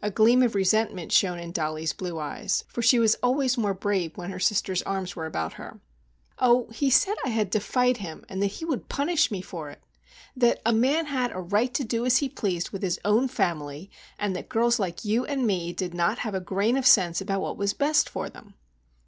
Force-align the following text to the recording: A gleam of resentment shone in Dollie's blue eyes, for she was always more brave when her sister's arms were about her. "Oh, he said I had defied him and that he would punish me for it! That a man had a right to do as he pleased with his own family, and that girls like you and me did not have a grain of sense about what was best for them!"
A 0.00 0.10
gleam 0.10 0.42
of 0.42 0.54
resentment 0.54 1.12
shone 1.12 1.38
in 1.38 1.52
Dollie's 1.52 1.92
blue 1.92 2.18
eyes, 2.18 2.64
for 2.68 2.80
she 2.80 2.98
was 2.98 3.16
always 3.16 3.58
more 3.58 3.74
brave 3.74 4.16
when 4.16 4.30
her 4.30 4.38
sister's 4.38 4.80
arms 4.84 5.14
were 5.14 5.26
about 5.26 5.52
her. 5.60 5.78
"Oh, 6.38 6.70
he 6.70 6.88
said 6.88 7.18
I 7.22 7.28
had 7.28 7.50
defied 7.50 7.98
him 7.98 8.24
and 8.30 8.42
that 8.42 8.46
he 8.46 8.64
would 8.64 8.88
punish 8.88 9.30
me 9.30 9.42
for 9.42 9.68
it! 9.68 9.82
That 10.34 10.62
a 10.64 10.72
man 10.72 11.04
had 11.04 11.32
a 11.32 11.40
right 11.42 11.74
to 11.74 11.84
do 11.84 12.06
as 12.06 12.16
he 12.16 12.30
pleased 12.30 12.70
with 12.70 12.82
his 12.82 12.98
own 13.04 13.28
family, 13.28 13.90
and 14.18 14.34
that 14.34 14.48
girls 14.48 14.78
like 14.78 15.04
you 15.04 15.26
and 15.26 15.46
me 15.46 15.74
did 15.74 15.92
not 15.92 16.20
have 16.20 16.34
a 16.34 16.40
grain 16.40 16.78
of 16.78 16.86
sense 16.86 17.20
about 17.20 17.42
what 17.42 17.58
was 17.58 17.74
best 17.74 18.08
for 18.08 18.30
them!" 18.30 18.54